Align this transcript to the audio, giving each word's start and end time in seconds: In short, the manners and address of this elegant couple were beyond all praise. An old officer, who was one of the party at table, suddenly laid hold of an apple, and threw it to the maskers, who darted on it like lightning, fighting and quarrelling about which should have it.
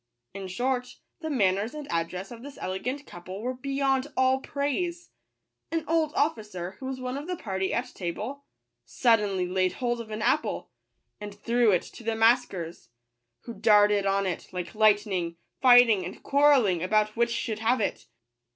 In 0.33 0.47
short, 0.47 0.95
the 1.19 1.29
manners 1.29 1.75
and 1.75 1.85
address 1.91 2.31
of 2.31 2.41
this 2.41 2.57
elegant 2.59 3.05
couple 3.05 3.43
were 3.43 3.53
beyond 3.53 4.07
all 4.17 4.39
praise. 4.39 5.11
An 5.71 5.83
old 5.87 6.11
officer, 6.15 6.77
who 6.79 6.87
was 6.87 6.99
one 6.99 7.19
of 7.19 7.27
the 7.27 7.35
party 7.35 7.71
at 7.71 7.93
table, 7.93 8.43
suddenly 8.83 9.47
laid 9.47 9.73
hold 9.73 10.01
of 10.01 10.09
an 10.09 10.23
apple, 10.23 10.71
and 11.19 11.35
threw 11.35 11.69
it 11.69 11.83
to 11.83 12.03
the 12.03 12.15
maskers, 12.15 12.89
who 13.41 13.53
darted 13.53 14.07
on 14.07 14.25
it 14.25 14.47
like 14.51 14.73
lightning, 14.73 15.35
fighting 15.61 16.03
and 16.03 16.23
quarrelling 16.23 16.81
about 16.81 17.15
which 17.15 17.31
should 17.31 17.59
have 17.59 17.79
it. 17.79 18.07